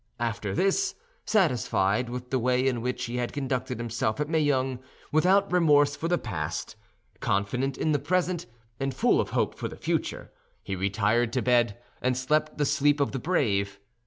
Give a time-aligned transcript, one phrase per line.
[0.19, 0.95] After this,
[1.25, 4.79] satisfied with the way in which he had conducted himself at Meung,
[5.11, 6.75] without remorse for the past,
[7.19, 8.47] confident in the present,
[8.79, 10.31] and full of hope for the future,
[10.63, 13.79] he retired to bed and slept the sleep of the brave.